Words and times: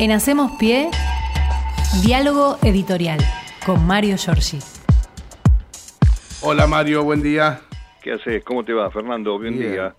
En 0.00 0.12
Hacemos 0.12 0.52
Pie, 0.58 0.90
diálogo 2.04 2.56
editorial 2.62 3.18
con 3.66 3.86
Mario 3.86 4.16
Giorgi. 4.16 4.58
Hola 6.42 6.66
Mario, 6.66 7.02
buen 7.04 7.22
día. 7.22 7.60
¿Qué 8.02 8.12
haces? 8.12 8.44
¿Cómo 8.44 8.64
te 8.64 8.72
va, 8.72 8.90
Fernando? 8.90 9.38
Buen 9.38 9.58
Bien. 9.58 9.72
día. 9.72 9.94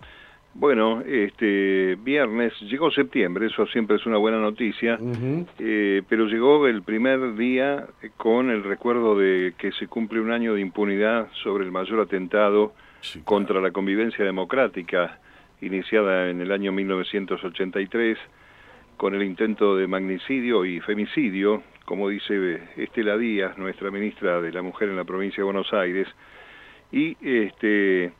Bueno, 0.52 1.00
este 1.06 1.94
viernes 1.96 2.52
llegó 2.62 2.90
septiembre, 2.90 3.46
eso 3.46 3.66
siempre 3.68 3.96
es 3.96 4.06
una 4.06 4.16
buena 4.16 4.38
noticia, 4.38 4.98
eh, 5.60 6.02
pero 6.08 6.26
llegó 6.26 6.66
el 6.66 6.82
primer 6.82 7.36
día 7.36 7.86
con 8.16 8.50
el 8.50 8.64
recuerdo 8.64 9.16
de 9.16 9.54
que 9.56 9.70
se 9.72 9.86
cumple 9.86 10.20
un 10.20 10.32
año 10.32 10.54
de 10.54 10.60
impunidad 10.60 11.28
sobre 11.44 11.64
el 11.64 11.70
mayor 11.70 12.00
atentado 12.00 12.72
Sí, 13.02 13.12
claro. 13.12 13.24
contra 13.26 13.60
la 13.60 13.70
convivencia 13.70 14.24
democrática, 14.24 15.20
iniciada 15.62 16.28
en 16.30 16.40
el 16.40 16.50
año 16.52 16.72
1983, 16.72 18.18
con 19.00 19.14
el 19.14 19.22
intento 19.22 19.76
de 19.76 19.86
magnicidio 19.86 20.66
y 20.66 20.78
femicidio, 20.80 21.62
como 21.86 22.10
dice 22.10 22.60
Estela 22.76 23.16
Díaz, 23.16 23.56
nuestra 23.56 23.90
ministra 23.90 24.42
de 24.42 24.52
la 24.52 24.60
Mujer 24.60 24.90
en 24.90 24.96
la 24.96 25.04
provincia 25.04 25.38
de 25.38 25.44
Buenos 25.44 25.72
Aires, 25.72 26.06
y 26.92 27.16
este 27.22 28.12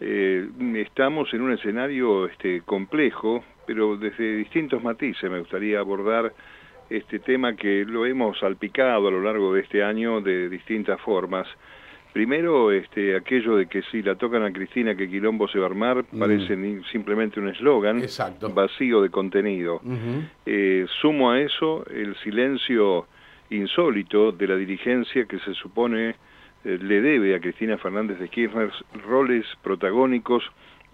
eh, 0.00 0.48
estamos 0.74 1.32
en 1.32 1.40
un 1.40 1.52
escenario 1.52 2.26
este 2.26 2.60
complejo, 2.60 3.42
pero 3.66 3.96
desde 3.96 4.36
distintos 4.36 4.82
matices 4.82 5.30
me 5.30 5.38
gustaría 5.38 5.78
abordar 5.78 6.34
este 6.90 7.20
tema 7.20 7.56
que 7.56 7.86
lo 7.86 8.04
hemos 8.04 8.38
salpicado 8.38 9.08
a 9.08 9.10
lo 9.10 9.22
largo 9.22 9.54
de 9.54 9.62
este 9.62 9.82
año 9.82 10.20
de 10.20 10.50
distintas 10.50 11.00
formas. 11.00 11.48
Primero, 12.12 12.72
este, 12.72 13.14
aquello 13.16 13.56
de 13.56 13.66
que 13.66 13.82
si 13.82 14.02
la 14.02 14.14
tocan 14.16 14.42
a 14.42 14.52
Cristina 14.52 14.94
que 14.96 15.08
Quilombo 15.08 15.46
se 15.48 15.58
va 15.58 15.66
a 15.66 15.68
armar, 15.68 16.04
Mm. 16.10 16.18
parece 16.18 16.56
ni- 16.56 16.82
simplemente 16.84 17.38
un 17.38 17.48
eslogan 17.48 18.02
vacío 18.54 19.02
de 19.02 19.10
contenido. 19.10 19.80
Eh, 20.46 20.86
sumo 21.00 21.30
a 21.30 21.40
eso 21.40 21.84
el 21.90 22.16
silencio 22.16 23.06
insólito 23.50 24.32
de 24.32 24.46
la 24.46 24.56
dirigencia 24.56 25.24
que 25.26 25.38
se 25.40 25.54
supone 25.54 26.14
eh, 26.64 26.76
le 26.82 27.00
debe 27.00 27.34
a 27.36 27.40
Cristina 27.40 27.78
Fernández 27.78 28.18
de 28.18 28.28
Kirchner 28.28 28.70
roles 29.06 29.46
protagónicos 29.62 30.42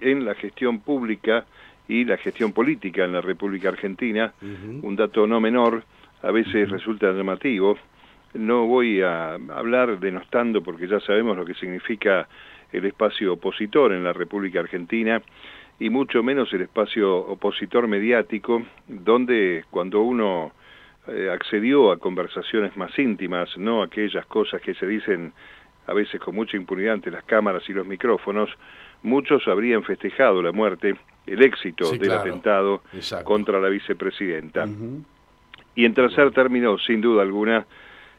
en 0.00 0.24
la 0.26 0.34
gestión 0.34 0.80
pública 0.80 1.46
y 1.88 2.04
la 2.04 2.16
gestión 2.18 2.52
política 2.52 3.04
en 3.04 3.12
la 3.12 3.22
República 3.22 3.70
Argentina. 3.70 4.34
Un 4.82 4.94
dato 4.96 5.26
no 5.26 5.40
menor, 5.40 5.82
a 6.22 6.30
veces 6.30 6.68
resulta 6.70 7.12
llamativo. 7.12 7.78
No 8.34 8.66
voy 8.66 9.00
a 9.00 9.34
hablar 9.34 9.98
denostando 10.00 10.62
porque 10.62 10.88
ya 10.88 11.00
sabemos 11.00 11.36
lo 11.36 11.44
que 11.44 11.54
significa 11.54 12.28
el 12.72 12.84
espacio 12.84 13.34
opositor 13.34 13.92
en 13.92 14.02
la 14.02 14.12
República 14.12 14.60
Argentina 14.60 15.22
y 15.78 15.90
mucho 15.90 16.22
menos 16.22 16.52
el 16.52 16.62
espacio 16.62 17.16
opositor 17.16 17.86
mediático, 17.88 18.62
donde 18.88 19.64
cuando 19.70 20.00
uno 20.02 20.52
eh, 21.08 21.30
accedió 21.32 21.92
a 21.92 21.98
conversaciones 21.98 22.76
más 22.76 22.96
íntimas, 22.98 23.56
no 23.58 23.82
aquellas 23.82 24.26
cosas 24.26 24.60
que 24.62 24.74
se 24.74 24.86
dicen 24.86 25.32
a 25.86 25.92
veces 25.92 26.20
con 26.20 26.34
mucha 26.34 26.56
impunidad 26.56 26.94
ante 26.94 27.10
las 27.10 27.24
cámaras 27.24 27.68
y 27.68 27.72
los 27.72 27.86
micrófonos, 27.86 28.50
muchos 29.02 29.46
habrían 29.48 29.82
festejado 29.84 30.42
la 30.42 30.50
muerte, 30.50 30.96
el 31.26 31.42
éxito 31.42 31.84
Sí, 31.86 31.98
del 31.98 32.08
claro. 32.08 32.22
atentado 32.22 32.82
Exacto. 32.94 33.24
contra 33.26 33.60
la 33.60 33.68
vicepresidenta. 33.68 34.66
Y 35.76 35.84
en 35.84 35.92
tercer 35.94 36.30
término, 36.30 36.78
sin 36.78 37.00
duda 37.00 37.22
alguna, 37.22 37.66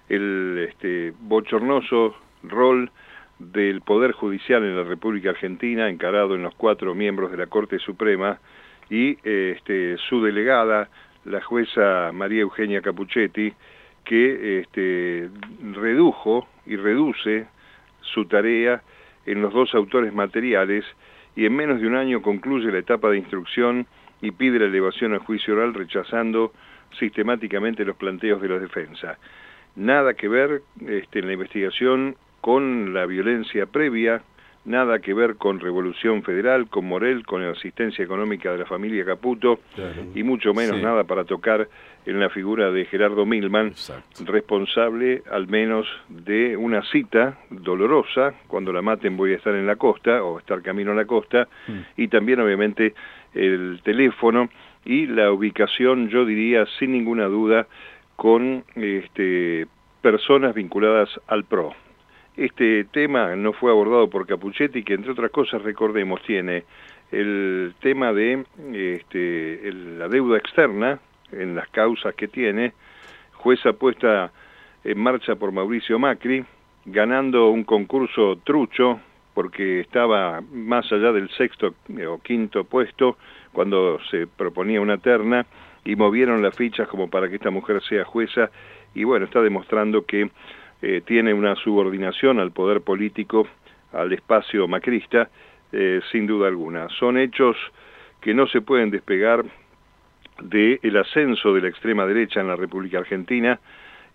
el 0.10 0.68
este, 0.70 1.14
bochornoso 1.20 2.16
rol 2.44 2.92
del 3.40 3.82
Poder 3.82 4.12
Judicial 4.12 4.64
en 4.64 4.78
la 4.78 4.84
República 4.84 5.32
Argentina, 5.32 5.90
encarado 5.90 6.36
en 6.36 6.44
los 6.44 6.56
cuatro 6.56 6.96
miembros 6.96 7.32
de 7.32 7.38
la 7.38 7.48
Corte 7.48 7.80
Suprema, 7.80 8.40
y 8.90 9.18
eh, 9.24 9.56
este, 9.58 9.98
su 10.10 10.24
delegada, 10.24 10.90
la 11.26 11.42
jueza 11.42 12.12
María 12.14 12.42
Eugenia 12.42 12.82
Capuchetti, 12.82 13.54
que 14.04 14.60
este, 14.60 15.30
redujo 15.74 16.48
y 16.66 16.76
reduce 16.76 17.48
su 18.02 18.26
tarea 18.26 18.84
en 19.26 19.42
los 19.42 19.54
dos 19.54 19.74
autores 19.74 20.14
materiales 20.14 20.86
y 21.36 21.46
en 21.46 21.56
menos 21.56 21.82
de 21.82 21.88
un 21.88 21.96
año 21.96 22.22
concluye 22.22 22.72
la 22.72 22.78
etapa 22.78 23.10
de 23.10 23.18
instrucción 23.18 23.88
y 24.22 24.32
pide 24.32 24.60
la 24.60 24.66
elevación 24.66 25.14
al 25.14 25.20
juicio 25.20 25.56
oral 25.56 25.74
rechazando 25.74 26.54
sistemáticamente 27.00 27.84
los 27.84 27.98
planteos 27.98 28.42
de 28.42 28.50
la 28.50 28.60
defensa. 28.60 29.18
Nada 29.76 30.14
que 30.14 30.28
ver 30.28 30.62
este, 30.88 31.20
en 31.20 31.28
la 31.28 31.34
investigación 31.34 32.16
con 32.42 32.94
la 32.94 33.06
violencia 33.06 33.66
previa, 33.66 34.22
nada 34.64 35.00
que 35.00 35.14
ver 35.14 35.36
con 35.36 35.60
Revolución 35.60 36.24
Federal, 36.24 36.68
con 36.70 36.86
Morel, 36.86 37.26
con 37.26 37.44
la 37.44 37.52
asistencia 37.52 38.04
económica 38.06 38.52
de 38.52 38.60
la 38.60 38.66
familia 38.66 39.04
Caputo 39.06 39.60
Claro. 39.76 40.04
y 40.16 40.24
mucho 40.24 40.54
menos 40.54 40.78
Sí. 40.78 40.82
nada 40.84 41.04
para 41.04 41.24
tocar 41.26 41.68
en 42.06 42.20
la 42.20 42.30
figura 42.30 42.72
de 42.72 42.86
Gerardo 42.86 43.26
Milman, 43.26 43.68
Exacto. 43.68 44.24
responsable 44.32 45.24
al 45.30 45.48
menos 45.48 45.88
de 46.08 46.56
una 46.56 46.84
cita 46.86 47.38
dolorosa, 47.50 48.34
cuando 48.48 48.72
la 48.72 48.82
maten 48.82 49.18
voy 49.18 49.34
a 49.34 49.36
estar 49.38 49.56
en 49.56 49.68
la 49.68 49.76
costa 49.76 50.24
o 50.24 50.40
estar 50.40 50.62
camino 50.62 50.92
a 50.92 50.96
la 50.96 51.06
costa, 51.06 51.48
Mm. 51.68 51.80
y 51.98 52.08
también 52.08 52.40
obviamente 52.40 52.94
el 53.34 53.82
teléfono 53.84 54.50
y 54.86 55.08
la 55.08 55.32
ubicación, 55.32 56.10
yo 56.10 56.26
diría 56.26 56.66
sin 56.80 56.92
ninguna 56.92 57.26
duda, 57.26 57.68
con 58.16 58.64
este, 58.76 59.68
personas 60.02 60.54
vinculadas 60.54 61.10
al 61.28 61.46
PRO. 61.46 61.74
Este 62.38 62.84
tema 62.86 63.36
no 63.36 63.54
fue 63.54 63.72
abordado 63.72 64.10
por 64.10 64.28
Capuchetti, 64.28 64.84
que 64.84 64.94
entre 64.94 65.12
otras 65.12 65.32
cosas, 65.32 65.62
recordemos, 65.62 66.22
tiene 66.24 66.64
el 67.12 67.74
tema 67.80 68.12
de 68.14 68.44
este, 68.74 69.72
la 69.72 70.08
deuda 70.10 70.38
externa 70.38 71.00
en 71.32 71.56
las 71.56 71.70
causas 71.70 72.14
que 72.16 72.28
tiene, 72.28 72.74
jueza 73.34 73.74
puesta 73.74 74.32
en 74.84 75.00
marcha 75.00 75.36
por 75.36 75.52
Mauricio 75.52 75.98
Macri, 75.98 76.46
ganando 76.86 77.50
un 77.50 77.64
concurso 77.64 78.38
trucho 78.44 79.00
porque 79.34 79.82
estaba 79.82 80.42
más 80.54 80.92
allá 80.92 81.12
del 81.12 81.30
sexto 81.32 81.74
o 82.08 82.20
quinto 82.20 82.64
puesto 82.64 83.18
cuando 83.52 84.00
se 84.10 84.28
proponía 84.28 84.80
una 84.80 84.98
terna 84.98 85.46
y 85.86 85.96
movieron 85.96 86.42
las 86.42 86.56
fichas 86.56 86.88
como 86.88 87.10
para 87.10 87.30
que 87.30 87.36
esta 87.36 87.52
mujer 87.52 87.82
sea 87.84 88.04
jueza 88.04 88.50
y 88.96 89.04
bueno, 89.04 89.26
está 89.26 89.42
demostrando 89.42 90.06
que 90.06 90.30
eh, 90.82 91.02
tiene 91.06 91.34
una 91.34 91.56
subordinación 91.56 92.40
al 92.40 92.52
poder 92.52 92.82
político, 92.82 93.48
al 93.94 94.12
espacio 94.12 94.68
macrista, 94.68 95.30
eh, 95.72 96.02
sin 96.12 96.26
duda 96.28 96.48
alguna. 96.48 96.90
Son 96.90 97.18
hechos 97.18 97.56
que 98.22 98.34
no 98.34 98.48
se 98.48 98.62
pueden 98.62 98.90
despegar 98.90 99.46
del 100.42 100.98
ascenso 100.98 101.54
de 101.54 101.62
la 101.62 101.70
extrema 101.70 102.06
derecha 102.06 102.42
en 102.42 102.48
la 102.48 102.56
República 102.56 103.00
Argentina. 103.00 103.60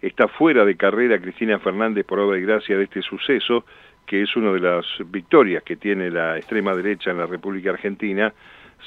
Está 0.02 0.28
fuera 0.28 0.64
de 0.64 0.76
carrera 0.76 1.20
Cristina 1.20 1.58
Fernández 1.58 2.04
por 2.04 2.18
obra 2.18 2.38
y 2.38 2.42
gracia 2.42 2.76
de 2.76 2.84
este 2.84 3.02
suceso, 3.02 3.64
que 4.06 4.22
es 4.22 4.34
una 4.36 4.52
de 4.52 4.60
las 4.60 4.86
victorias 5.06 5.62
que 5.62 5.76
tiene 5.76 6.10
la 6.10 6.36
extrema 6.36 6.74
derecha 6.74 7.10
en 7.10 7.18
la 7.18 7.26
República 7.26 7.70
Argentina, 7.70 8.32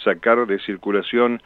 sacar 0.03 0.45
de 0.47 0.59
circulación 0.59 1.41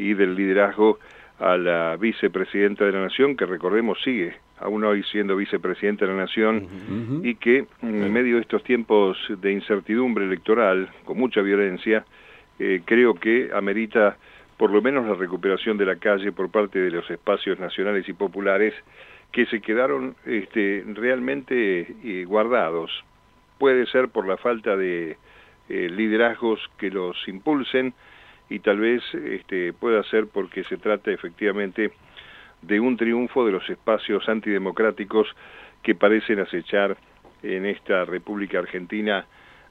y 0.00 0.14
del 0.14 0.34
liderazgo 0.34 0.98
a 1.38 1.56
la 1.56 1.96
vicepresidenta 1.96 2.84
de 2.84 2.92
la 2.92 3.02
Nación, 3.02 3.36
que 3.36 3.46
recordemos 3.46 4.00
sigue 4.02 4.34
aún 4.60 4.84
hoy 4.84 5.02
siendo 5.04 5.36
vicepresidenta 5.36 6.06
de 6.06 6.12
la 6.12 6.18
Nación, 6.18 7.22
y 7.24 7.34
que 7.36 7.64
en 7.82 8.12
medio 8.12 8.36
de 8.36 8.42
estos 8.42 8.62
tiempos 8.62 9.16
de 9.28 9.52
incertidumbre 9.52 10.26
electoral, 10.26 10.90
con 11.04 11.18
mucha 11.18 11.40
violencia, 11.40 12.04
eh, 12.58 12.82
creo 12.84 13.14
que 13.14 13.50
amerita 13.54 14.18
por 14.58 14.70
lo 14.70 14.82
menos 14.82 15.06
la 15.06 15.14
recuperación 15.14 15.78
de 15.78 15.86
la 15.86 15.96
calle 15.96 16.32
por 16.32 16.50
parte 16.50 16.78
de 16.78 16.90
los 16.90 17.10
espacios 17.10 17.58
nacionales 17.58 18.06
y 18.06 18.12
populares 18.12 18.74
que 19.32 19.46
se 19.46 19.62
quedaron 19.62 20.14
este, 20.26 20.84
realmente 20.94 21.94
eh, 22.04 22.24
guardados. 22.26 22.90
Puede 23.58 23.86
ser 23.86 24.08
por 24.08 24.28
la 24.28 24.36
falta 24.36 24.76
de 24.76 25.16
eh, 25.70 25.88
liderazgos 25.88 26.60
que 26.76 26.90
los 26.90 27.16
impulsen 27.28 27.94
y 28.50 28.58
tal 28.58 28.80
vez 28.80 29.02
este, 29.14 29.72
pueda 29.72 30.02
ser 30.02 30.26
porque 30.26 30.64
se 30.64 30.76
trata 30.76 31.10
efectivamente 31.10 31.92
de 32.60 32.80
un 32.80 32.96
triunfo 32.96 33.46
de 33.46 33.52
los 33.52 33.70
espacios 33.70 34.28
antidemocráticos 34.28 35.28
que 35.82 35.94
parecen 35.94 36.40
acechar 36.40 36.98
en 37.42 37.64
esta 37.64 38.04
República 38.04 38.58
Argentina 38.58 39.24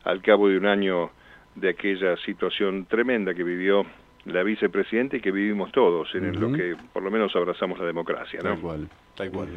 al 0.03 0.21
cabo 0.21 0.47
de 0.47 0.57
un 0.57 0.65
año 0.65 1.11
de 1.55 1.69
aquella 1.69 2.15
situación 2.17 2.85
tremenda 2.85 3.33
que 3.33 3.43
vivió 3.43 3.85
la 4.25 4.43
vicepresidenta 4.43 5.17
y 5.17 5.21
que 5.21 5.31
vivimos 5.31 5.71
todos, 5.71 6.13
en 6.15 6.39
lo 6.39 6.51
que 6.51 6.75
por 6.93 7.03
lo 7.03 7.11
menos 7.11 7.35
abrazamos 7.35 7.79
la 7.79 7.85
democracia. 7.85 8.39
¿no? 8.41 8.51
Tal 8.51 8.59
cual, 8.59 8.89
tal 9.15 9.31
cual. 9.31 9.47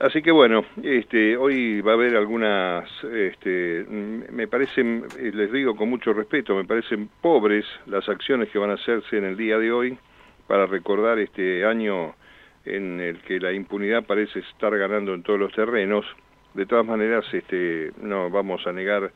Así 0.00 0.22
que 0.22 0.32
bueno, 0.32 0.64
este, 0.82 1.36
hoy 1.36 1.80
va 1.80 1.92
a 1.92 1.94
haber 1.94 2.16
algunas, 2.16 2.84
este, 3.04 3.86
me 3.88 4.48
parecen, 4.48 5.04
eh, 5.18 5.30
les 5.32 5.52
digo 5.52 5.76
con 5.76 5.88
mucho 5.88 6.12
respeto, 6.12 6.56
me 6.56 6.64
parecen 6.64 7.08
pobres 7.20 7.64
las 7.86 8.08
acciones 8.08 8.48
que 8.50 8.58
van 8.58 8.70
a 8.70 8.74
hacerse 8.74 9.16
en 9.16 9.24
el 9.24 9.36
día 9.36 9.56
de 9.56 9.70
hoy 9.70 9.96
para 10.48 10.66
recordar 10.66 11.20
este 11.20 11.64
año 11.64 12.14
en 12.64 13.00
el 13.00 13.20
que 13.20 13.38
la 13.38 13.52
impunidad 13.52 14.04
parece 14.04 14.40
estar 14.40 14.76
ganando 14.76 15.14
en 15.14 15.22
todos 15.22 15.38
los 15.38 15.52
terrenos. 15.52 16.04
De 16.54 16.66
todas 16.66 16.84
maneras, 16.84 17.24
este, 17.32 17.92
no 18.00 18.30
vamos 18.30 18.66
a 18.66 18.72
negar 18.72 19.12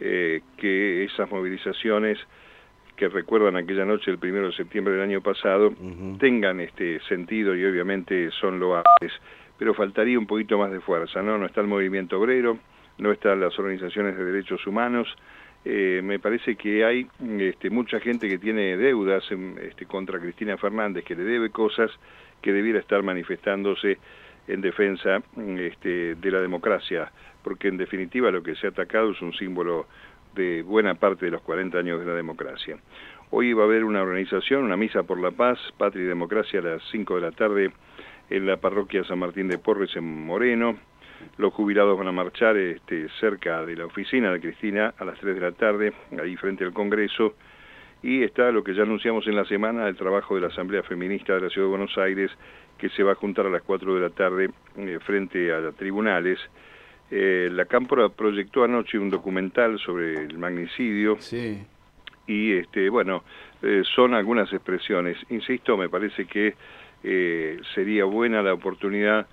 eh, 0.00 0.40
que 0.56 1.04
esas 1.04 1.30
movilizaciones 1.30 2.18
que 2.96 3.08
recuerdan 3.08 3.56
aquella 3.56 3.84
noche 3.84 4.10
el 4.10 4.18
primero 4.18 4.46
de 4.46 4.52
septiembre 4.52 4.94
del 4.94 5.02
año 5.02 5.20
pasado 5.20 5.72
tengan 6.18 6.60
este 6.60 7.00
sentido 7.08 7.56
y 7.56 7.64
obviamente 7.64 8.30
son 8.40 8.60
loables, 8.60 9.12
pero 9.58 9.74
faltaría 9.74 10.18
un 10.18 10.26
poquito 10.26 10.58
más 10.58 10.70
de 10.70 10.80
fuerza, 10.80 11.22
¿no? 11.22 11.38
No 11.38 11.46
está 11.46 11.60
el 11.60 11.66
movimiento 11.66 12.18
obrero, 12.18 12.58
no 12.98 13.12
están 13.12 13.40
las 13.40 13.58
organizaciones 13.58 14.16
de 14.16 14.24
derechos 14.24 14.66
humanos, 14.66 15.16
eh, 15.64 16.02
me 16.04 16.18
parece 16.18 16.56
que 16.56 16.84
hay 16.84 17.06
este, 17.38 17.70
mucha 17.70 17.98
gente 17.98 18.28
que 18.28 18.38
tiene 18.38 18.76
deudas 18.76 19.24
este, 19.62 19.86
contra 19.86 20.20
Cristina 20.20 20.58
Fernández, 20.58 21.04
que 21.04 21.14
le 21.14 21.24
debe 21.24 21.50
cosas 21.50 21.90
que 22.42 22.52
debiera 22.52 22.78
estar 22.78 23.02
manifestándose 23.02 23.98
en 24.46 24.60
defensa 24.60 25.22
este, 25.58 26.16
de 26.16 26.30
la 26.30 26.40
democracia, 26.40 27.10
porque 27.42 27.68
en 27.68 27.78
definitiva 27.78 28.30
lo 28.30 28.42
que 28.42 28.54
se 28.56 28.66
ha 28.66 28.70
atacado 28.70 29.12
es 29.12 29.22
un 29.22 29.32
símbolo 29.32 29.86
de 30.34 30.62
buena 30.62 30.96
parte 30.96 31.24
de 31.24 31.30
los 31.30 31.40
40 31.40 31.78
años 31.78 32.00
de 32.00 32.06
la 32.06 32.14
democracia. 32.14 32.76
Hoy 33.30 33.54
va 33.54 33.62
a 33.62 33.66
haber 33.66 33.84
una 33.84 34.02
organización, 34.02 34.64
una 34.64 34.76
misa 34.76 35.04
por 35.04 35.18
la 35.18 35.30
paz, 35.30 35.58
Patria 35.78 36.04
y 36.04 36.08
Democracia 36.08 36.60
a 36.60 36.62
las 36.62 36.82
5 36.90 37.14
de 37.14 37.20
la 37.22 37.32
tarde 37.32 37.72
en 38.36 38.46
la 38.46 38.56
parroquia 38.56 39.04
San 39.04 39.18
Martín 39.18 39.48
de 39.48 39.58
Porres 39.58 39.94
en 39.96 40.26
Moreno. 40.26 40.76
Los 41.38 41.54
jubilados 41.54 41.96
van 41.96 42.08
a 42.08 42.12
marchar 42.12 42.56
este, 42.56 43.08
cerca 43.20 43.64
de 43.64 43.76
la 43.76 43.86
oficina 43.86 44.32
de 44.32 44.40
Cristina 44.40 44.94
a 44.98 45.04
las 45.04 45.18
3 45.20 45.34
de 45.34 45.40
la 45.40 45.52
tarde, 45.52 45.92
ahí 46.20 46.36
frente 46.36 46.64
al 46.64 46.72
Congreso. 46.72 47.34
Y 48.02 48.22
está 48.22 48.50
lo 48.50 48.62
que 48.62 48.74
ya 48.74 48.82
anunciamos 48.82 49.26
en 49.26 49.36
la 49.36 49.44
semana, 49.44 49.88
el 49.88 49.96
trabajo 49.96 50.34
de 50.34 50.42
la 50.42 50.48
Asamblea 50.48 50.82
Feminista 50.82 51.34
de 51.34 51.42
la 51.42 51.48
Ciudad 51.48 51.66
de 51.66 51.70
Buenos 51.70 51.96
Aires, 51.96 52.30
que 52.76 52.88
se 52.90 53.02
va 53.02 53.12
a 53.12 53.14
juntar 53.14 53.46
a 53.46 53.50
las 53.50 53.62
4 53.62 53.94
de 53.94 54.00
la 54.00 54.10
tarde 54.10 54.50
eh, 54.76 54.98
frente 55.04 55.52
a 55.52 55.72
tribunales 55.72 56.38
eh, 57.10 57.48
la 57.52 57.66
Cámpora 57.66 58.08
proyectó 58.08 58.64
anoche 58.64 58.98
un 58.98 59.10
documental 59.10 59.78
sobre 59.78 60.14
el 60.14 60.38
magnicidio. 60.38 61.16
Y 62.26 62.52
este, 62.52 62.88
bueno, 62.88 63.22
eh, 63.62 63.82
son 63.94 64.14
algunas 64.14 64.52
expresiones. 64.52 65.18
Insisto, 65.28 65.76
me 65.76 65.88
parece 65.88 66.24
que 66.24 66.54
eh, 67.04 67.60
sería 67.74 68.04
buena 68.04 68.42
la 68.42 68.54
oportunidad 68.54 69.26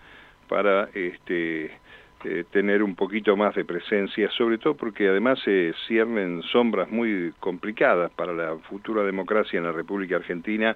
para 0.48 0.90
este, 0.94 1.72
tener 2.52 2.84
un 2.84 2.96
poquito 2.96 3.36
más 3.38 3.56
de 3.56 3.66
presencia, 3.66 4.30
sobre 4.32 4.58
todo 4.58 4.76
porque 4.76 5.08
además 5.08 5.40
se 5.40 5.74
ciernen 5.88 6.44
sombras 6.44 6.92
muy 6.92 7.34
complicadas 7.40 8.12
para 8.12 8.34
la 8.34 8.58
futura 8.70 9.04
democracia 9.04 9.58
en 9.58 9.64
la 9.64 9.72
República 9.72 10.18
Argentina 10.18 10.76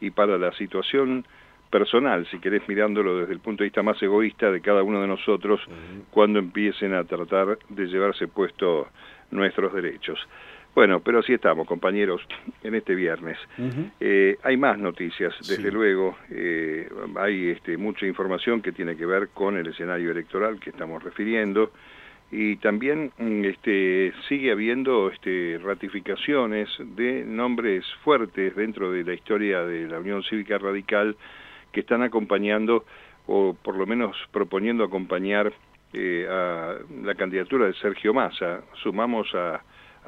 y 0.00 0.10
para 0.10 0.38
la 0.38 0.52
situación 0.52 1.26
personal, 1.70 2.26
si 2.30 2.38
querés 2.40 2.66
mirándolo 2.68 3.18
desde 3.18 3.32
el 3.32 3.40
punto 3.40 3.62
de 3.62 3.68
vista 3.68 3.82
más 3.82 4.02
egoísta 4.02 4.50
de 4.50 4.60
cada 4.60 4.82
uno 4.82 5.00
de 5.00 5.06
nosotros, 5.06 5.60
cuando 6.10 6.38
empiecen 6.38 6.94
a 6.94 7.04
tratar 7.04 7.58
de 7.68 7.86
llevarse 7.86 8.26
puesto 8.26 8.88
nuestros 9.30 9.72
derechos. 9.72 10.18
Bueno, 10.74 11.00
pero 11.00 11.18
así 11.18 11.32
estamos, 11.32 11.66
compañeros, 11.66 12.22
en 12.62 12.74
este 12.74 12.94
viernes. 12.94 13.36
Eh, 13.98 14.38
hay 14.42 14.56
más 14.56 14.78
noticias, 14.78 15.34
desde 15.40 15.70
luego. 15.70 16.16
Eh, 16.30 16.88
hay 17.16 17.50
este, 17.50 17.76
mucha 17.76 18.06
información 18.06 18.62
que 18.62 18.72
tiene 18.72 18.96
que 18.96 19.04
ver 19.04 19.28
con 19.28 19.56
el 19.58 19.66
escenario 19.66 20.12
electoral 20.12 20.60
que 20.60 20.70
estamos 20.70 21.02
refiriendo. 21.02 21.72
Y 22.32 22.56
también 22.56 23.10
mm, 23.18 23.44
este, 23.44 24.12
sigue 24.28 24.52
habiendo 24.52 25.10
este, 25.10 25.58
ratificaciones 25.62 26.68
de 26.78 27.24
nombres 27.24 27.84
fuertes 28.04 28.54
dentro 28.54 28.92
de 28.92 29.02
la 29.02 29.14
historia 29.14 29.64
de 29.64 29.88
la 29.88 29.98
Unión 29.98 30.22
Cívica 30.22 30.56
Radical 30.56 31.16
que 31.72 31.80
están 31.80 32.02
acompañando 32.02 32.84
o 33.26 33.54
por 33.54 33.76
lo 33.76 33.86
menos 33.86 34.16
proponiendo 34.32 34.84
acompañar 34.84 35.52
eh, 35.92 36.26
a 36.30 36.76
la 37.02 37.14
candidatura 37.16 37.66
de 37.66 37.74
Sergio 37.74 38.14
Massa. 38.14 38.62
Sumamos 38.82 39.34
a, 39.34 39.60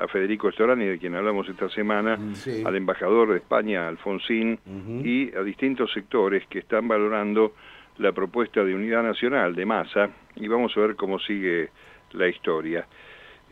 Federico 0.08 0.48
Estorani, 0.48 0.86
de 0.86 0.98
quien 0.98 1.14
hablamos 1.14 1.48
esta 1.48 1.68
semana, 1.68 2.16
mm, 2.16 2.66
al 2.66 2.76
embajador 2.76 3.30
de 3.30 3.36
España, 3.38 3.88
Alfonsín, 3.88 4.58
y 5.04 5.34
a 5.34 5.42
distintos 5.42 5.92
sectores 5.92 6.46
que 6.48 6.60
están 6.60 6.88
valorando 6.88 7.54
la 7.98 8.12
propuesta 8.12 8.64
de 8.64 8.74
unidad 8.74 9.02
nacional 9.02 9.54
de 9.54 9.66
Massa, 9.66 10.10
y 10.36 10.48
vamos 10.48 10.76
a 10.76 10.80
ver 10.80 10.96
cómo 10.96 11.18
sigue 11.18 11.70
la 12.12 12.28
historia. 12.28 12.86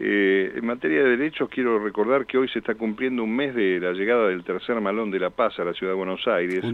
Eh, 0.03 0.53
en 0.57 0.65
materia 0.65 1.05
de 1.05 1.17
derechos, 1.17 1.51
quiero 1.51 1.79
recordar 1.79 2.25
que 2.25 2.39
hoy 2.39 2.49
se 2.49 2.61
está 2.61 2.75
cumpliendo 2.75 3.23
un 3.23 3.37
mes 3.37 3.55
de 3.55 3.79
la 3.79 3.93
llegada 3.93 4.29
del 4.29 4.45
tercer 4.45 4.81
malón 4.81 5.11
de 5.11 5.21
La 5.21 5.29
Paz 5.29 5.59
a 5.59 5.65
la 5.65 5.75
ciudad 5.75 5.93
de 5.93 5.99
Buenos 5.99 6.27
Aires. 6.27 6.65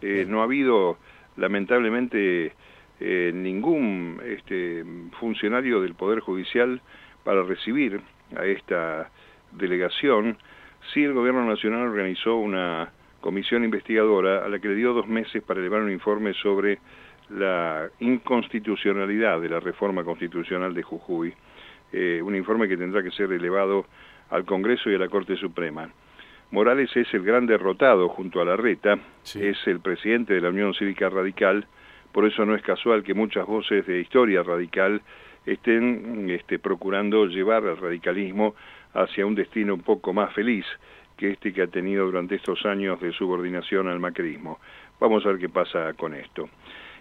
Eh, 0.00 0.24
no 0.26 0.40
ha 0.40 0.44
habido, 0.44 0.96
lamentablemente, 1.36 2.54
eh, 2.98 3.32
ningún 3.34 4.18
este, 4.24 4.82
funcionario 5.18 5.82
del 5.82 5.94
Poder 5.94 6.20
Judicial 6.20 6.80
para 7.22 7.42
recibir 7.42 8.00
a 8.36 8.44
esta 8.44 9.10
delegación. 9.52 10.36
Sí, 10.92 11.04
el 11.04 11.12
Gobierno 11.12 11.44
Nacional 11.44 11.88
organizó 11.88 12.36
una 12.36 12.90
comisión 13.20 13.64
investigadora 13.64 14.44
a 14.44 14.48
la 14.48 14.58
que 14.58 14.68
le 14.68 14.74
dio 14.74 14.92
dos 14.92 15.06
meses 15.06 15.42
para 15.42 15.60
elevar 15.60 15.82
un 15.82 15.90
informe 15.90 16.32
sobre 16.34 16.78
la 17.30 17.88
inconstitucionalidad 18.00 19.40
de 19.40 19.48
la 19.48 19.60
reforma 19.60 20.02
constitucional 20.04 20.74
de 20.74 20.82
Jujuy. 20.82 21.34
Eh, 21.92 22.20
un 22.22 22.34
informe 22.34 22.68
que 22.68 22.76
tendrá 22.76 23.02
que 23.02 23.10
ser 23.10 23.32
elevado 23.32 23.86
al 24.30 24.44
Congreso 24.44 24.90
y 24.90 24.94
a 24.94 24.98
la 24.98 25.08
Corte 25.08 25.36
Suprema. 25.36 25.90
Morales 26.50 26.90
es 26.96 27.12
el 27.14 27.22
gran 27.22 27.46
derrotado 27.46 28.08
junto 28.08 28.40
a 28.40 28.44
la 28.44 28.56
reta, 28.56 28.98
es 29.34 29.58
el 29.66 29.80
presidente 29.80 30.34
de 30.34 30.40
la 30.40 30.48
Unión 30.48 30.74
Cívica 30.74 31.08
Radical, 31.08 31.66
por 32.12 32.26
eso 32.26 32.44
no 32.44 32.56
es 32.56 32.62
casual 32.62 33.04
que 33.04 33.14
muchas 33.14 33.46
voces 33.46 33.86
de 33.86 34.00
historia 34.00 34.42
radical 34.42 35.00
estén 35.46 36.28
este, 36.30 36.58
procurando 36.58 37.26
llevar 37.26 37.66
al 37.66 37.78
radicalismo 37.78 38.54
hacia 38.94 39.26
un 39.26 39.34
destino 39.34 39.74
un 39.74 39.82
poco 39.82 40.12
más 40.12 40.32
feliz 40.34 40.66
que 41.16 41.32
este 41.32 41.52
que 41.52 41.62
ha 41.62 41.66
tenido 41.66 42.06
durante 42.06 42.36
estos 42.36 42.64
años 42.64 43.00
de 43.00 43.12
subordinación 43.12 43.88
al 43.88 44.00
macrismo. 44.00 44.58
Vamos 44.98 45.24
a 45.24 45.30
ver 45.30 45.38
qué 45.38 45.48
pasa 45.48 45.92
con 45.94 46.14
esto. 46.14 46.48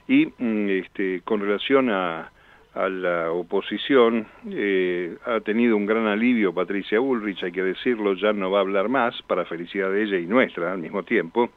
Y 0.07 0.25
mm, 0.37 0.69
este, 0.69 1.21
con 1.21 1.39
relación 1.39 1.89
a, 1.89 2.31
a 2.73 2.89
la 2.89 3.31
oposición. 3.31 4.27
Eh, 4.49 5.15
ha 5.25 5.39
tenido 5.41 5.75
un 5.75 5.85
gran 5.85 6.07
alivio 6.07 6.53
Patricia 6.53 6.99
Bullrich, 6.99 7.43
hay 7.43 7.51
que 7.51 7.63
decirlo, 7.63 8.13
ya 8.13 8.33
no 8.33 8.51
va 8.51 8.59
a 8.59 8.61
hablar 8.61 8.89
más, 8.89 9.21
para 9.23 9.45
felicidad 9.45 9.91
de 9.91 10.03
ella 10.03 10.17
y 10.17 10.25
nuestra 10.25 10.71
al 10.71 10.79
mismo 10.79 11.03
tiempo, 11.03 11.49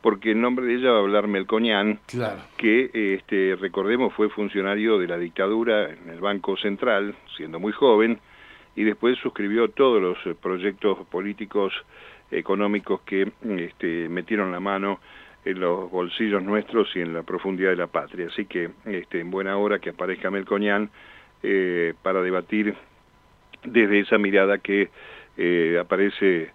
porque 0.00 0.32
en 0.32 0.40
nombre 0.40 0.66
de 0.66 0.74
ella 0.74 0.92
va 0.92 0.98
a 0.98 1.00
hablar 1.00 1.26
Melcoñán, 1.26 1.98
que 2.56 2.90
este, 2.92 3.56
recordemos 3.56 4.14
fue 4.14 4.28
funcionario 4.28 4.98
de 4.98 5.08
la 5.08 5.18
dictadura 5.18 5.90
en 5.90 6.08
el 6.08 6.20
Banco 6.20 6.56
Central, 6.56 7.14
siendo 7.36 7.58
muy 7.58 7.72
joven, 7.72 8.20
y 8.76 8.84
después 8.84 9.18
suscribió 9.18 9.68
todos 9.68 10.00
los 10.00 10.36
proyectos 10.36 10.98
políticos 11.08 11.72
económicos 12.30 13.00
que 13.00 13.32
este, 13.42 14.08
metieron 14.08 14.52
la 14.52 14.60
mano 14.60 15.00
en 15.44 15.60
los 15.60 15.90
bolsillos 15.90 16.42
nuestros 16.42 16.94
y 16.94 17.00
en 17.00 17.14
la 17.14 17.22
profundidad 17.22 17.70
de 17.70 17.76
la 17.76 17.86
patria. 17.86 18.28
Así 18.28 18.44
que 18.44 18.70
este, 18.84 19.20
en 19.20 19.30
buena 19.30 19.56
hora 19.56 19.78
que 19.78 19.90
aparezca 19.90 20.30
Melcoñán 20.30 20.90
eh, 21.42 21.94
para 22.02 22.22
debatir 22.22 22.74
desde 23.64 24.00
esa 24.00 24.18
mirada 24.18 24.58
que 24.58 24.90
eh, 25.36 25.78
aparece 25.80 26.50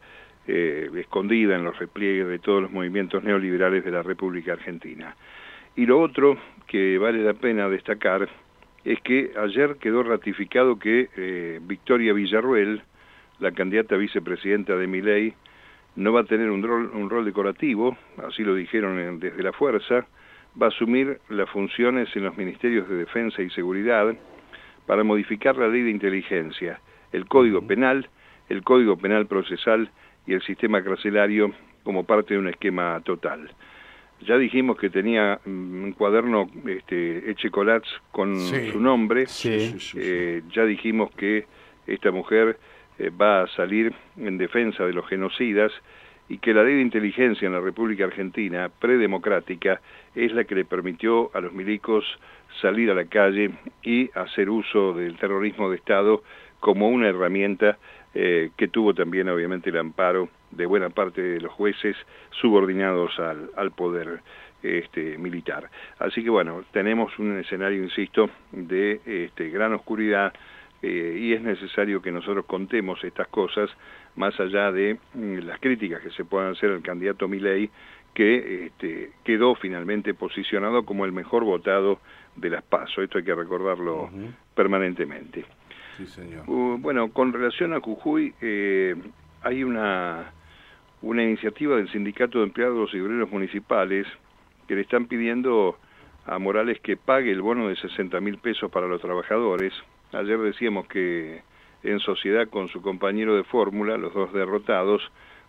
eh, 0.48 0.90
escondida 0.96 1.56
en 1.56 1.64
los 1.64 1.78
repliegues 1.78 2.28
de 2.28 2.40
todos 2.40 2.62
los 2.62 2.72
movimientos 2.72 3.24
neoliberales 3.24 3.84
de 3.84 3.92
la 3.92 4.04
República 4.04 4.54
Argentina. 4.54 5.16
Y 5.76 5.86
lo 5.86 6.00
otro 6.00 6.38
que 6.68 6.98
vale 6.98 7.24
la 7.24 7.34
pena 7.34 7.70
destacar 7.70 8.30
es 8.84 9.00
que 9.02 9.32
ayer 9.38 9.78
quedó 9.78 10.04
ratificado 10.04 10.78
que 10.78 11.60
Victoria 11.64 12.14
Villarruel, 12.14 12.82
la 13.40 13.52
candidata 13.52 13.96
vicepresidenta 13.96 14.76
de 14.76 14.88
Miley, 14.88 15.34
no 15.96 16.12
va 16.12 16.22
a 16.22 16.26
tener 16.26 16.50
un 16.50 16.64
rol, 16.64 16.92
un 16.94 17.10
rol 17.10 17.26
decorativo, 17.26 17.98
así 18.28 18.44
lo 18.44 18.56
dijeron 18.56 19.20
desde 19.20 19.44
la 19.44 19.54
fuerza, 19.54 20.06
va 20.60 20.68
a 20.68 20.70
asumir 20.70 21.20
las 21.30 21.50
funciones 21.50 22.14
en 22.16 22.24
los 22.24 22.38
ministerios 22.38 22.88
de 22.90 22.96
Defensa 22.96 23.42
y 23.42 23.50
Seguridad 23.52 24.14
para 24.86 25.04
modificar 25.04 25.56
la 25.58 25.68
ley 25.68 25.84
de 25.84 25.92
inteligencia, 25.92 26.80
el 27.12 27.26
Código 27.26 27.66
Penal, 27.66 28.10
el 28.50 28.64
Código 28.64 28.98
Penal 28.98 29.28
Procesal 29.28 29.90
y 30.26 30.34
el 30.34 30.42
sistema 30.42 30.84
carcelario 30.84 31.52
como 31.84 32.04
parte 32.04 32.34
de 32.34 32.40
un 32.40 32.48
esquema 32.48 33.02
total. 33.04 33.50
Ya 34.22 34.38
dijimos 34.38 34.78
que 34.78 34.90
tenía 34.90 35.40
mm, 35.46 35.84
un 35.84 35.92
cuaderno 35.94 36.50
este, 36.66 37.30
Echecolats 37.32 37.90
con 38.12 38.40
su 38.40 38.80
nombre, 38.80 39.26
eh, 39.96 40.42
ya 40.54 40.66
dijimos 40.66 41.12
que 41.16 41.46
esta 41.88 42.12
mujer 42.12 42.58
eh, 43.00 43.10
va 43.10 43.44
a 43.44 43.48
salir 43.48 43.94
en 44.18 44.38
defensa 44.38 44.86
de 44.86 44.94
los 44.94 45.08
genocidas 45.08 45.72
y 46.30 46.38
que 46.38 46.54
la 46.54 46.64
ley 46.64 46.76
de 46.76 46.82
inteligencia 46.82 47.46
en 47.46 47.54
la 47.54 47.60
República 47.60 48.06
Argentina, 48.06 48.70
predemocrática, 48.80 49.82
es 50.16 50.32
la 50.32 50.46
que 50.46 50.56
le 50.56 50.64
permitió 50.64 51.30
a 51.34 51.42
los 51.42 51.52
milicos 51.52 52.06
salir 52.62 52.90
a 52.92 52.94
la 52.94 53.06
calle 53.06 53.52
y 53.82 54.10
hacer 54.18 54.50
uso 54.50 54.94
del 54.94 55.18
terrorismo 55.18 55.70
de 55.70 55.78
Estado 55.78 56.24
como 56.60 56.88
una 56.88 57.10
herramienta 57.10 57.78
eh, 58.14 58.52
que 58.58 58.68
tuvo 58.68 58.94
también 58.94 59.30
obviamente 59.30 59.70
el 59.70 59.78
amparo 59.78 60.30
de 60.52 60.66
buena 60.66 60.90
parte 60.90 61.22
de 61.22 61.42
los 61.42 61.52
jueces 61.52 61.96
subordinados 62.30 63.18
al, 63.20 63.50
al 63.56 63.72
poder 63.72 64.22
este, 64.64 65.18
militar. 65.18 65.70
Así 66.00 66.24
que 66.24 66.30
bueno, 66.30 66.64
tenemos 66.72 67.18
un 67.20 67.38
escenario, 67.38 67.84
insisto, 67.84 68.30
de 68.52 69.02
este, 69.06 69.50
gran 69.50 69.74
oscuridad, 69.74 70.34
eh, 70.82 71.18
y 71.20 71.34
es 71.34 71.42
necesario 71.42 72.02
que 72.02 72.12
nosotros 72.12 72.46
contemos 72.46 73.04
estas 73.04 73.28
cosas 73.28 73.70
más 74.16 74.38
allá 74.40 74.72
de 74.72 74.98
mm, 75.14 75.40
las 75.40 75.60
críticas 75.60 76.02
que 76.02 76.12
se 76.12 76.26
puedan 76.26 76.52
hacer 76.52 76.72
al 76.72 76.82
candidato 76.82 77.28
Milei, 77.28 77.70
que 78.14 78.68
este, 78.68 79.12
quedó 79.24 79.56
finalmente 79.56 80.14
posicionado 80.14 80.86
como 80.86 81.06
el 81.06 81.12
mejor 81.12 81.44
votado 81.44 82.00
de 82.36 82.50
las 82.50 82.64
PASO. 82.64 83.02
Esto 83.02 83.18
hay 83.18 83.24
que 83.24 83.34
recordarlo 83.34 84.10
permanentemente. 84.56 85.46
Sí, 85.98 86.08
señor. 86.08 86.50
Uh, 86.50 86.78
bueno, 86.80 87.12
con 87.12 87.34
relación 87.34 87.74
a 87.74 87.80
Jujuy, 87.80 88.34
eh, 88.42 88.96
hay 89.42 89.64
una, 89.64 90.32
una 91.02 91.24
iniciativa 91.24 91.76
del 91.76 91.90
Sindicato 91.92 92.40
de 92.40 92.46
Empleados 92.46 92.94
y 92.94 93.00
Obreros 93.00 93.32
Municipales 93.32 94.08
que 94.68 94.76
le 94.76 94.82
están 94.82 95.08
pidiendo 95.08 95.78
a 96.26 96.40
Morales 96.40 96.80
que 96.80 96.98
pague 96.98 97.32
el 97.32 97.42
bono 97.42 97.68
de 97.68 97.76
60 97.76 98.20
mil 98.22 98.38
pesos 98.38 98.72
para 98.72 98.88
los 98.88 99.02
trabajadores. 99.02 99.74
Ayer 100.14 100.40
decíamos 100.40 100.88
que 100.88 101.42
en 101.84 102.00
sociedad 102.00 102.48
con 102.48 102.70
su 102.70 102.82
compañero 102.82 103.36
de 103.36 103.44
fórmula, 103.44 103.98
los 103.98 104.14
dos 104.14 104.32
derrotados, 104.34 105.02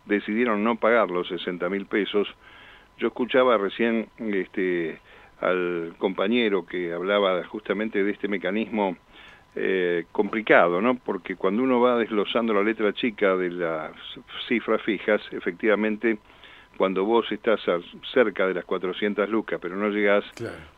decidieron 0.06 0.64
no 0.64 0.76
pagar 0.76 1.10
los 1.10 1.28
60 1.28 1.68
mil 1.68 1.86
pesos. 1.86 2.28
Yo 2.98 3.08
escuchaba 3.08 3.56
recién 3.56 4.08
este, 4.18 4.98
al 5.40 5.94
compañero 5.98 6.66
que 6.66 6.92
hablaba 6.92 7.44
justamente 7.44 8.02
de 8.02 8.10
este 8.10 8.28
mecanismo 8.28 8.96
eh, 9.56 10.06
complicado, 10.10 10.80
¿no? 10.80 10.96
Porque 10.96 11.36
cuando 11.36 11.62
uno 11.62 11.80
va 11.80 11.96
desglosando 11.96 12.52
la 12.52 12.62
letra 12.62 12.92
chica 12.92 13.36
de 13.36 13.50
las 13.50 13.92
cifras 14.48 14.82
fijas, 14.82 15.20
efectivamente 15.30 16.18
cuando 16.76 17.04
vos 17.04 17.30
estás 17.30 17.60
cerca 18.12 18.48
de 18.48 18.54
las 18.54 18.64
400 18.64 19.28
lucas, 19.28 19.60
pero 19.62 19.76
no 19.76 19.90
llegás, 19.90 20.24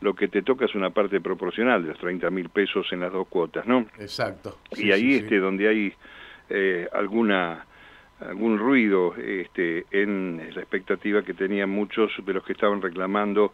lo 0.00 0.14
que 0.14 0.28
te 0.28 0.42
toca 0.42 0.66
es 0.66 0.74
una 0.74 0.90
parte 0.90 1.22
proporcional 1.22 1.82
de 1.82 1.88
los 1.88 1.98
30 1.98 2.28
mil 2.30 2.50
pesos 2.50 2.86
en 2.92 3.00
las 3.00 3.12
dos 3.12 3.26
cuotas, 3.28 3.66
¿no? 3.66 3.86
Exacto. 3.98 4.58
y 4.76 4.92
ahí 4.92 5.14
este 5.14 5.38
donde 5.38 5.68
hay 5.68 5.94
eh, 6.50 6.86
alguna 6.92 7.64
algún 8.20 8.58
ruido 8.58 9.14
este, 9.16 9.84
en 9.90 10.38
la 10.54 10.60
expectativa 10.60 11.22
que 11.22 11.34
tenían 11.34 11.68
muchos 11.68 12.10
de 12.24 12.32
los 12.32 12.44
que 12.44 12.52
estaban 12.52 12.80
reclamando 12.80 13.52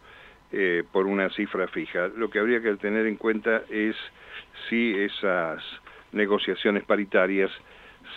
eh, 0.55 0.83
por 0.91 1.07
una 1.07 1.29
cifra 1.31 1.67
fija. 1.67 2.09
Lo 2.15 2.29
que 2.29 2.39
habría 2.39 2.61
que 2.61 2.75
tener 2.75 3.07
en 3.07 3.15
cuenta 3.15 3.63
es 3.69 3.95
si 4.69 4.93
esas 4.95 5.63
negociaciones 6.11 6.83
paritarias 6.83 7.51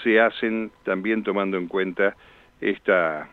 se 0.02 0.21
hacen 0.21 0.71
también 0.85 1.23
tomando 1.23 1.57
en 1.57 1.66
cuenta 1.66 2.14
esta 2.61 3.31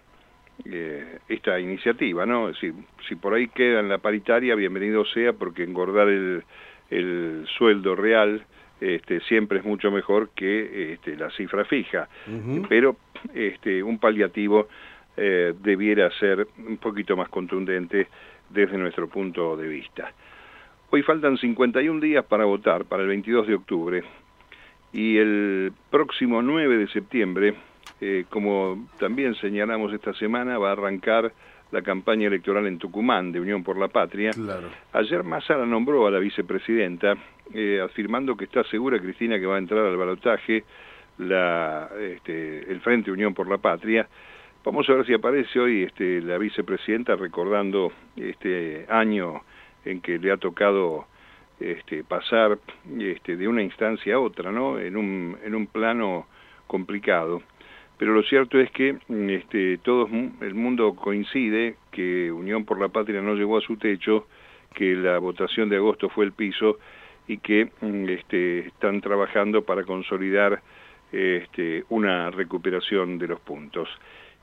eh, 0.66 1.20
esta 1.28 1.60
iniciativa, 1.60 2.26
¿no? 2.26 2.54
Si, 2.54 2.72
si 3.08 3.16
por 3.16 3.34
ahí 3.34 3.50
queda 3.50 3.82
en 3.82 3.90
la 3.90 3.98
paritaria, 3.98 4.56
bienvenido 4.56 5.04
sea, 5.04 5.34
porque 5.34 5.64
engordar 5.64 6.08
el, 6.08 6.44
el 6.90 7.46
sueldo 7.58 7.96
real 7.96 8.46
este, 8.80 9.20
siempre 9.22 9.60
es 9.60 9.66
mucho 9.66 9.92
mejor 9.92 10.30
que 10.36 10.94
este, 10.94 11.18
la 11.18 11.30
cifra 11.32 11.66
fija, 11.66 12.08
pero 12.70 12.98
este, 13.34 13.84
un 13.84 14.00
paliativo 14.00 14.68
eh, 15.16 15.54
debiera 15.60 16.10
ser 16.20 16.48
un 16.58 16.78
poquito 16.78 17.16
más 17.16 17.30
contundente 17.30 18.08
desde 18.50 18.78
nuestro 18.78 19.08
punto 19.08 19.56
de 19.58 19.68
vista. 19.68 20.12
Hoy 20.90 21.02
faltan 21.02 21.38
51 21.38 22.00
días 22.00 22.26
para 22.26 22.46
votar, 22.46 22.86
para 22.86 23.04
el 23.04 23.10
22 23.10 23.48
de 23.48 23.56
octubre, 23.56 24.04
y 24.92 25.18
el 25.18 25.74
próximo 25.90 26.42
9 26.42 26.78
de 26.78 26.88
septiembre 26.88 27.56
eh, 28.06 28.26
como 28.30 28.90
también 29.00 29.34
señalamos 29.36 29.94
esta 29.94 30.14
semana, 30.16 30.58
va 30.58 30.70
a 30.70 30.72
arrancar 30.74 31.32
la 31.72 31.82
campaña 31.82 32.28
electoral 32.28 32.68
en 32.68 32.78
Tucumán 32.78 33.32
de 33.32 33.40
Unión 33.40 33.64
por 33.64 33.78
la 33.78 33.88
Patria. 33.88 34.32
Ayer 34.92 35.24
Massa 35.24 35.56
la 35.56 35.66
nombró 35.66 36.06
a 36.06 36.12
la 36.12 36.20
vicepresidenta, 36.20 37.16
eh, 37.54 37.80
afirmando 37.82 38.36
que 38.36 38.44
está 38.44 38.64
segura 38.66 39.00
Cristina 39.00 39.40
que 39.40 39.46
va 39.46 39.56
a 39.56 39.60
entrar 39.60 39.86
al 39.86 39.96
balotaje 39.96 40.66
la, 41.18 41.90
este, 41.98 42.70
el 42.70 42.82
Frente 42.82 43.10
Unión 43.10 43.34
por 43.34 43.50
la 43.50 43.58
Patria. 43.58 44.06
Vamos 44.64 44.90
a 44.90 44.94
ver 44.94 45.06
si 45.06 45.14
aparece 45.14 45.60
hoy 45.60 45.84
este, 45.84 46.22
la 46.22 46.38
vicepresidenta 46.38 47.16
recordando 47.16 47.92
este 48.16 48.86
año 48.90 49.42
en 49.84 50.02
que 50.02 50.18
le 50.18 50.32
ha 50.32 50.38
tocado 50.38 51.06
este, 51.60 52.04
pasar 52.04 52.58
este, 53.00 53.36
de 53.36 53.48
una 53.48 53.62
instancia 53.62 54.16
a 54.16 54.20
otra, 54.20 54.52
¿no? 54.52 54.80
En 54.80 54.96
un, 54.96 55.38
en 55.44 55.54
un 55.54 55.68
plano 55.68 56.28
complicado 56.68 57.42
pero 57.98 58.14
lo 58.14 58.24
cierto 58.24 58.60
es 58.60 58.70
que 58.72 58.98
este, 59.30 59.78
todo 59.78 60.10
el 60.42 60.56
mundo 60.56 60.94
coincide 60.96 61.76
que 61.92 62.32
Unión 62.32 62.66
por 62.66 62.78
la 62.78 62.90
Patria 62.90 63.22
no 63.22 63.36
llegó 63.36 63.58
a 63.58 63.62
su 63.62 63.78
techo, 63.78 64.28
que 64.74 64.94
la 64.96 65.20
votación 65.20 65.70
de 65.70 65.78
agosto 65.78 66.10
fue 66.10 66.26
el 66.26 66.34
piso 66.34 66.80
y 67.28 67.38
que 67.38 67.70
este, 68.10 68.68
están 68.68 69.00
trabajando 69.00 69.64
para 69.64 69.84
consolidar 69.84 70.62
una 71.90 72.32
recuperación 72.32 73.20
de 73.20 73.28
los 73.28 73.40
puntos. 73.40 73.88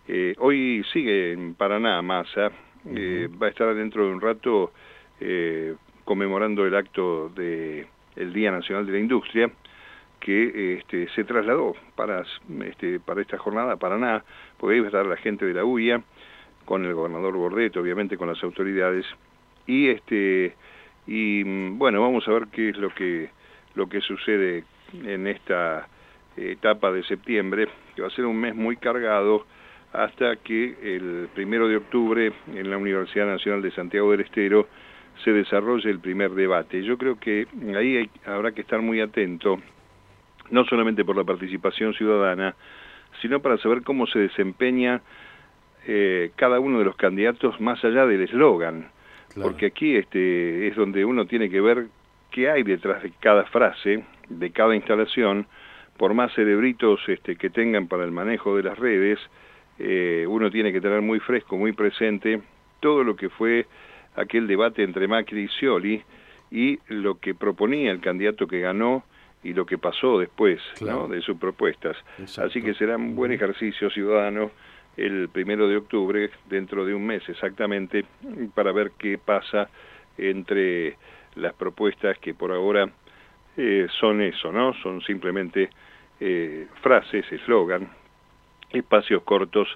Eh, 0.08 0.34
hoy 0.38 0.84
sigue 0.92 1.32
en 1.32 1.54
Paraná 1.54 2.00
Massa, 2.02 2.50
eh, 2.94 3.28
va 3.40 3.46
a 3.46 3.50
estar 3.50 3.74
dentro 3.74 4.06
de 4.06 4.12
un 4.12 4.20
rato 4.20 4.72
eh, 5.20 5.74
conmemorando 6.04 6.66
el 6.66 6.74
acto 6.74 7.28
del 7.28 7.86
el 8.16 8.32
Día 8.32 8.50
Nacional 8.50 8.86
de 8.86 8.92
la 8.92 8.98
Industria, 8.98 9.50
que 10.18 10.78
este, 10.78 11.08
se 11.10 11.24
trasladó 11.24 11.74
para, 11.94 12.24
este, 12.64 13.00
para 13.00 13.20
esta 13.20 13.38
jornada 13.38 13.72
a 13.72 13.76
Paraná, 13.76 14.24
porque 14.58 14.76
iba 14.76 14.86
a 14.86 14.88
estar 14.88 15.06
la 15.06 15.16
gente 15.16 15.44
de 15.46 15.54
la 15.54 15.64
UIA, 15.64 16.02
con 16.64 16.84
el 16.84 16.94
gobernador 16.94 17.36
Bordeto, 17.36 17.80
obviamente 17.80 18.16
con 18.16 18.28
las 18.28 18.42
autoridades, 18.42 19.06
y 19.66 19.88
este 19.88 20.54
y 21.06 21.42
bueno, 21.70 22.00
vamos 22.00 22.26
a 22.28 22.32
ver 22.32 22.48
qué 22.52 22.68
es 22.70 22.76
lo 22.76 22.90
que 22.94 23.30
lo 23.74 23.88
que 23.88 24.00
sucede 24.00 24.64
en 24.92 25.26
esta 25.26 25.88
etapa 26.36 26.92
de 26.92 27.02
septiembre, 27.04 27.68
que 27.94 28.02
va 28.02 28.08
a 28.08 28.12
ser 28.12 28.26
un 28.26 28.38
mes 28.40 28.54
muy 28.54 28.76
cargado 28.76 29.46
hasta 29.92 30.36
que 30.36 30.76
el 30.82 31.28
primero 31.34 31.68
de 31.68 31.76
octubre 31.76 32.32
en 32.54 32.70
la 32.70 32.76
Universidad 32.76 33.26
Nacional 33.26 33.62
de 33.62 33.72
Santiago 33.72 34.10
del 34.10 34.20
Estero 34.20 34.68
se 35.24 35.32
desarrolle 35.32 35.90
el 35.90 35.98
primer 35.98 36.30
debate. 36.30 36.82
Yo 36.82 36.96
creo 36.96 37.18
que 37.18 37.46
ahí 37.76 38.08
habrá 38.24 38.52
que 38.52 38.60
estar 38.62 38.80
muy 38.80 39.00
atento 39.00 39.60
no 40.50 40.64
solamente 40.64 41.04
por 41.04 41.16
la 41.16 41.24
participación 41.24 41.94
ciudadana, 41.94 42.54
sino 43.20 43.40
para 43.40 43.58
saber 43.58 43.82
cómo 43.82 44.06
se 44.06 44.18
desempeña 44.18 45.00
eh, 45.86 46.30
cada 46.36 46.60
uno 46.60 46.78
de 46.78 46.84
los 46.84 46.96
candidatos 46.96 47.60
más 47.60 47.84
allá 47.84 48.06
del 48.06 48.22
eslogan, 48.22 48.90
porque 49.40 49.66
aquí 49.66 49.96
este, 49.96 50.68
es 50.68 50.76
donde 50.76 51.04
uno 51.04 51.26
tiene 51.26 51.48
que 51.48 51.60
ver 51.60 51.86
qué 52.30 52.50
hay 52.50 52.62
detrás 52.62 53.02
de 53.02 53.12
cada 53.20 53.44
frase, 53.44 54.04
de 54.28 54.50
cada 54.50 54.74
instalación, 54.74 55.46
por 55.96 56.14
más 56.14 56.32
cerebritos 56.34 57.00
este, 57.08 57.36
que 57.36 57.50
tengan 57.50 57.86
para 57.88 58.04
el 58.04 58.10
manejo 58.10 58.56
de 58.56 58.62
las 58.64 58.78
redes, 58.78 59.18
eh, 59.82 60.26
uno 60.28 60.50
tiene 60.50 60.72
que 60.72 60.80
tener 60.80 61.00
muy 61.00 61.20
fresco, 61.20 61.56
muy 61.56 61.72
presente 61.72 62.42
todo 62.80 63.02
lo 63.02 63.16
que 63.16 63.30
fue 63.30 63.66
aquel 64.14 64.46
debate 64.46 64.82
entre 64.82 65.08
Macri 65.08 65.44
y 65.44 65.48
Scioli 65.48 66.02
y 66.50 66.78
lo 66.88 67.18
que 67.18 67.34
proponía 67.34 67.90
el 67.90 68.00
candidato 68.00 68.46
que 68.46 68.60
ganó 68.60 69.04
y 69.42 69.54
lo 69.54 69.64
que 69.64 69.78
pasó 69.78 70.18
después 70.18 70.60
¿no? 70.82 71.08
de 71.08 71.22
sus 71.22 71.38
propuestas. 71.38 71.96
Así 72.38 72.60
que 72.60 72.74
será 72.74 72.96
un 72.96 73.16
buen 73.16 73.32
ejercicio 73.32 73.88
ciudadano 73.88 74.50
el 74.98 75.30
primero 75.30 75.66
de 75.66 75.78
octubre, 75.78 76.28
dentro 76.50 76.84
de 76.84 76.92
un 76.92 77.06
mes 77.06 77.26
exactamente, 77.26 78.04
para 78.54 78.72
ver 78.72 78.92
qué 78.98 79.16
pasa 79.16 79.70
entre 80.18 80.98
las 81.36 81.54
propuestas 81.54 82.18
que 82.18 82.34
por 82.34 82.52
ahora 82.52 82.90
eh, 83.56 83.86
son 83.98 84.20
eso, 84.20 84.52
¿no? 84.52 84.74
Son 84.82 85.00
simplemente 85.00 85.70
eh, 86.18 86.66
frases, 86.82 87.24
eslogan, 87.32 87.88
espacios 88.72 89.22
cortos 89.22 89.68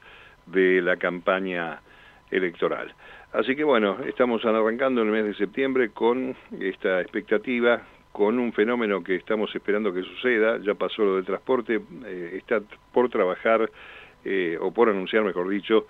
de 0.46 0.80
la 0.82 0.96
campaña 0.96 1.80
electoral. 2.30 2.94
Así 3.32 3.56
que 3.56 3.64
bueno, 3.64 3.98
estamos 4.06 4.44
arrancando 4.44 5.02
el 5.02 5.08
mes 5.08 5.24
de 5.24 5.34
septiembre 5.34 5.90
con 5.90 6.36
esta 6.60 7.00
expectativa 7.00 7.82
con 8.14 8.38
un 8.38 8.52
fenómeno 8.52 9.02
que 9.02 9.16
estamos 9.16 9.52
esperando 9.56 9.92
que 9.92 10.04
suceda, 10.04 10.58
ya 10.58 10.74
pasó 10.74 11.02
lo 11.04 11.16
del 11.16 11.24
transporte, 11.24 11.80
eh, 12.06 12.34
está 12.36 12.62
por 12.92 13.10
trabajar, 13.10 13.68
eh, 14.24 14.56
o 14.60 14.72
por 14.72 14.88
anunciar, 14.88 15.24
mejor 15.24 15.48
dicho, 15.48 15.88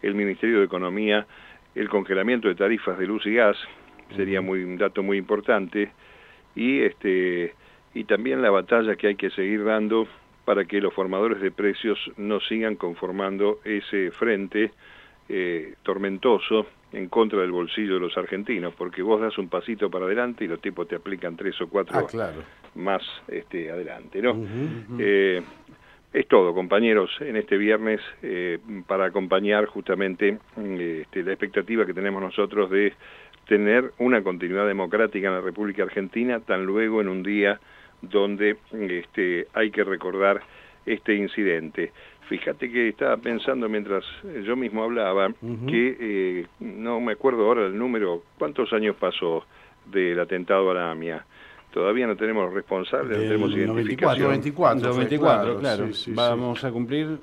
el 0.00 0.14
Ministerio 0.14 0.60
de 0.60 0.66
Economía, 0.66 1.26
el 1.74 1.88
congelamiento 1.88 2.46
de 2.46 2.54
tarifas 2.54 2.96
de 2.96 3.08
luz 3.08 3.26
y 3.26 3.34
gas, 3.34 3.56
sería 4.14 4.40
muy, 4.40 4.62
un 4.62 4.78
dato 4.78 5.02
muy 5.02 5.18
importante, 5.18 5.90
y, 6.54 6.82
este, 6.82 7.54
y 7.92 8.04
también 8.04 8.40
la 8.40 8.50
batalla 8.50 8.94
que 8.94 9.08
hay 9.08 9.16
que 9.16 9.30
seguir 9.30 9.64
dando 9.64 10.06
para 10.44 10.64
que 10.64 10.80
los 10.80 10.92
formadores 10.92 11.40
de 11.40 11.50
precios 11.50 11.98
no 12.16 12.40
sigan 12.40 12.76
conformando 12.76 13.60
ese 13.64 14.10
frente 14.10 14.72
eh, 15.28 15.74
tormentoso 15.82 16.66
en 16.92 17.08
contra 17.08 17.40
del 17.40 17.50
bolsillo 17.50 17.94
de 17.94 18.00
los 18.00 18.16
argentinos, 18.16 18.74
porque 18.74 19.02
vos 19.02 19.20
das 19.20 19.36
un 19.38 19.48
pasito 19.48 19.90
para 19.90 20.04
adelante 20.04 20.44
y 20.44 20.48
los 20.48 20.60
tipos 20.60 20.86
te 20.86 20.96
aplican 20.96 21.36
tres 21.36 21.60
o 21.60 21.68
cuatro 21.68 22.06
ah, 22.20 22.32
más 22.76 23.02
este, 23.26 23.70
adelante, 23.70 24.22
¿no? 24.22 24.36
Eh, 24.98 25.42
es 26.12 26.28
todo, 26.28 26.54
compañeros, 26.54 27.10
en 27.20 27.36
este 27.36 27.56
viernes 27.56 28.00
eh, 28.22 28.58
para 28.86 29.06
acompañar 29.06 29.66
justamente 29.66 30.38
este, 30.56 31.24
la 31.24 31.32
expectativa 31.32 31.84
que 31.84 31.92
tenemos 31.92 32.22
nosotros 32.22 32.70
de 32.70 32.92
tener 33.48 33.92
una 33.98 34.22
continuidad 34.22 34.66
democrática 34.66 35.26
en 35.28 35.34
la 35.34 35.40
República 35.40 35.82
Argentina, 35.82 36.38
tan 36.40 36.64
luego 36.64 37.00
en 37.00 37.08
un 37.08 37.22
día 37.24 37.58
donde 38.10 38.56
este, 38.72 39.46
hay 39.54 39.70
que 39.70 39.84
recordar 39.84 40.42
este 40.86 41.14
incidente. 41.14 41.92
Fíjate 42.28 42.70
que 42.70 42.88
estaba 42.88 43.16
pensando 43.18 43.68
mientras 43.68 44.04
yo 44.44 44.56
mismo 44.56 44.82
hablaba 44.82 45.28
que 45.66 45.96
eh, 46.00 46.46
no 46.60 47.00
me 47.00 47.12
acuerdo 47.12 47.44
ahora 47.44 47.66
el 47.66 47.76
número, 47.76 48.22
¿cuántos 48.38 48.72
años 48.72 48.96
pasó 48.96 49.44
del 49.84 50.18
atentado 50.18 50.70
a 50.70 50.74
la 50.74 50.90
AMIA? 50.90 51.24
Todavía 51.70 52.06
no 52.06 52.16
tenemos 52.16 52.52
responsables, 52.52 53.18
no 53.18 53.24
tenemos 53.24 53.50
identificación. 53.52 54.28
94, 54.28 54.88
94, 54.90 55.58
claro. 55.58 55.88
Vamos 56.08 56.64
a 56.64 56.70
cumplir 56.70 57.18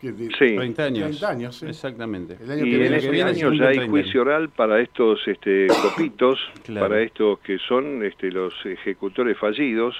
Sí. 0.00 0.56
30 0.56 0.84
años. 0.84 1.08
30 1.18 1.28
años, 1.30 1.56
sí. 1.56 1.66
Exactamente. 1.66 2.36
y 2.42 2.74
en 2.74 2.92
este 2.94 3.22
año 3.22 3.52
ya 3.54 3.68
hay 3.68 3.88
juicio 3.88 4.20
oral 4.22 4.50
para 4.50 4.80
estos 4.80 5.26
este, 5.26 5.66
copitos, 5.82 6.38
Claro. 6.64 6.88
para 6.88 7.00
estos 7.00 7.38
que 7.40 7.58
son 7.58 8.04
este, 8.04 8.30
los 8.30 8.54
ejecutores 8.66 9.38
fallidos, 9.38 9.94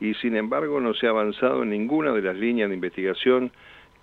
y 0.00 0.14
sin 0.14 0.34
embargo 0.36 0.80
no 0.80 0.94
se 0.94 1.06
ha 1.06 1.10
avanzado 1.10 1.62
en 1.62 1.70
ninguna 1.70 2.12
de 2.12 2.22
las 2.22 2.36
líneas 2.36 2.70
de 2.70 2.74
investigación 2.74 3.52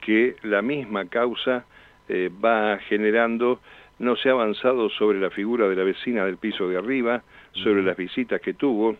que 0.02 0.36
la 0.44 0.62
misma 0.62 1.06
causa 1.06 1.66
eh, 2.08 2.30
va 2.44 2.78
generando. 2.88 3.60
No 4.00 4.16
se 4.16 4.30
ha 4.30 4.34
avanzado 4.34 4.90
sobre 4.92 5.20
la 5.20 5.32
figura 5.32 5.68
de 5.68 5.76
la 5.76 5.84
vecina 5.84 6.24
del 6.24 6.38
piso 6.38 6.70
de 6.70 6.78
arriba, 6.78 7.24
sobre 7.54 7.82
las 7.82 7.98
visitas 7.98 8.40
que 8.42 8.54
tuvo, 8.54 8.96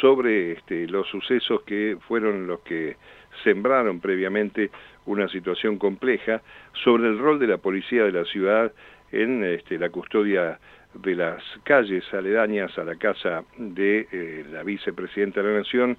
sobre 0.00 0.52
este, 0.52 0.86
los 0.86 1.08
sucesos 1.08 1.62
que 1.62 1.96
fueron 2.06 2.46
los 2.46 2.60
que 2.60 2.96
sembraron 3.42 4.00
previamente 4.00 4.70
una 5.06 5.28
situación 5.28 5.78
compleja, 5.78 6.42
sobre 6.84 7.08
el 7.08 7.18
rol 7.18 7.38
de 7.38 7.46
la 7.46 7.58
policía 7.58 8.04
de 8.04 8.12
la 8.12 8.24
ciudad 8.24 8.72
en 9.12 9.44
este, 9.44 9.78
la 9.78 9.90
custodia 9.90 10.58
de 10.94 11.14
las 11.14 11.42
calles 11.64 12.04
aledañas 12.12 12.76
a 12.78 12.84
la 12.84 12.96
casa 12.96 13.44
de 13.56 14.06
eh, 14.10 14.44
la 14.50 14.62
vicepresidenta 14.62 15.42
de 15.42 15.50
la 15.50 15.58
Nación. 15.58 15.96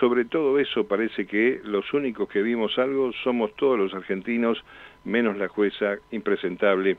Sobre 0.00 0.24
todo 0.24 0.58
eso 0.58 0.86
parece 0.86 1.26
que 1.26 1.60
los 1.64 1.92
únicos 1.92 2.28
que 2.28 2.42
vimos 2.42 2.78
algo 2.78 3.12
somos 3.24 3.54
todos 3.56 3.78
los 3.78 3.94
argentinos, 3.94 4.62
menos 5.04 5.36
la 5.36 5.48
jueza 5.48 5.96
impresentable 6.10 6.96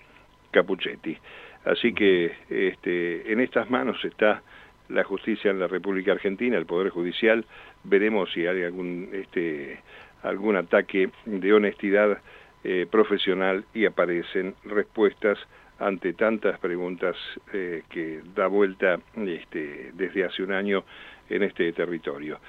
Capuchetti. 0.51 1.17
Así 1.65 1.93
que 1.93 2.31
este, 2.49 3.31
en 3.31 3.39
estas 3.39 3.69
manos 3.69 4.03
está 4.03 4.43
la 4.93 5.03
justicia 5.03 5.51
en 5.51 5.59
la 5.59 5.67
República 5.67 6.12
Argentina, 6.12 6.57
el 6.57 6.65
Poder 6.65 6.89
Judicial. 6.89 7.45
Veremos 7.83 8.31
si 8.31 8.45
hay 8.45 8.63
algún, 8.63 9.09
este, 9.13 9.79
algún 10.21 10.55
ataque 10.55 11.09
de 11.25 11.53
honestidad 11.53 12.19
eh, 12.63 12.88
profesional 12.89 13.65
y 13.73 13.85
aparecen 13.85 14.55
respuestas 14.63 15.38
ante 15.79 16.13
tantas 16.13 16.59
preguntas 16.59 17.17
eh, 17.51 17.83
que 17.89 18.21
da 18.35 18.47
vuelta 18.47 19.00
este, 19.17 19.91
desde 19.93 20.23
hace 20.23 20.43
un 20.43 20.53
año 20.53 20.83
en 21.29 21.43
este 21.43 21.71
territorio. 21.73 22.39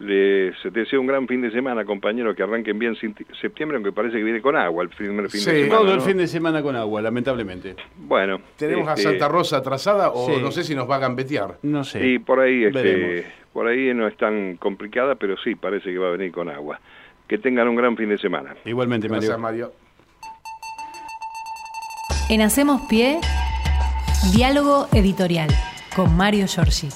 Les 0.00 0.54
deseo 0.72 0.98
un 0.98 1.06
gran 1.06 1.28
fin 1.28 1.42
de 1.42 1.50
semana, 1.50 1.84
compañeros, 1.84 2.34
que 2.34 2.42
arranquen 2.42 2.78
bien 2.78 2.96
septiembre, 3.38 3.76
aunque 3.76 3.92
parece 3.92 4.16
que 4.16 4.24
viene 4.24 4.40
con 4.40 4.56
agua 4.56 4.82
el 4.82 4.88
primer 4.88 5.28
fin 5.28 5.40
Sí. 5.42 5.50
de 5.50 5.64
semana. 5.64 5.78
Todo 5.78 5.90
el 5.92 5.98
¿no? 5.98 6.02
fin 6.04 6.16
de 6.16 6.26
semana 6.26 6.62
con 6.62 6.74
agua, 6.74 7.02
lamentablemente. 7.02 7.76
Bueno, 7.98 8.40
Tenemos 8.56 8.88
a 8.88 8.92
este, 8.94 9.02
Santa 9.04 9.28
Rosa 9.28 9.58
atrasada 9.58 10.10
o 10.10 10.26
Sí. 10.26 10.40
no 10.40 10.50
sé 10.52 10.64
si 10.64 10.74
nos 10.74 10.88
va 10.88 10.96
a 10.96 11.00
gambetear. 11.00 11.58
No 11.62 11.84
sé. 11.84 12.06
Y 12.06 12.18
por 12.18 12.40
ahí, 12.40 12.64
este, 12.64 12.82
Veremos. 12.82 13.26
por 13.52 13.66
ahí 13.68 13.92
no 13.92 14.06
es 14.08 14.16
tan 14.16 14.56
complicada, 14.56 15.16
pero 15.16 15.36
sí 15.36 15.54
parece 15.54 15.92
que 15.92 15.98
va 15.98 16.08
a 16.08 16.12
venir 16.12 16.32
con 16.32 16.48
agua. 16.48 16.80
Que 17.28 17.36
tengan 17.36 17.68
un 17.68 17.76
gran 17.76 17.94
fin 17.94 18.08
de 18.08 18.16
semana. 18.16 18.56
Igualmente, 18.64 19.06
Mario. 19.06 19.20
Gracias, 19.20 19.38
Mario. 19.38 19.72
En 22.30 22.40
Hacemos 22.40 22.80
Pie, 22.88 23.20
diálogo 24.32 24.88
editorial 24.94 25.50
con 25.94 26.16
Mario 26.16 26.46
Giorgi. 26.46 26.88